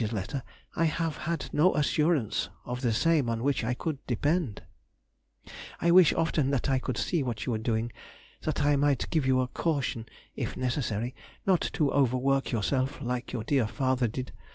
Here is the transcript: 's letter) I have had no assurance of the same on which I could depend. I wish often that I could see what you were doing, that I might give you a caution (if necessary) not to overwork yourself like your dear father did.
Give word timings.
's 0.03 0.11
letter) 0.11 0.41
I 0.75 0.85
have 0.85 1.15
had 1.17 1.47
no 1.53 1.75
assurance 1.75 2.49
of 2.65 2.81
the 2.81 2.91
same 2.91 3.29
on 3.29 3.43
which 3.43 3.63
I 3.63 3.75
could 3.75 4.03
depend. 4.07 4.63
I 5.79 5.91
wish 5.91 6.11
often 6.13 6.49
that 6.49 6.71
I 6.71 6.79
could 6.79 6.97
see 6.97 7.21
what 7.21 7.45
you 7.45 7.51
were 7.51 7.59
doing, 7.59 7.91
that 8.41 8.63
I 8.65 8.75
might 8.77 9.07
give 9.11 9.27
you 9.27 9.41
a 9.41 9.47
caution 9.47 10.07
(if 10.35 10.57
necessary) 10.57 11.13
not 11.45 11.61
to 11.73 11.91
overwork 11.91 12.51
yourself 12.51 12.99
like 12.99 13.31
your 13.31 13.43
dear 13.43 13.67
father 13.67 14.07
did. 14.07 14.31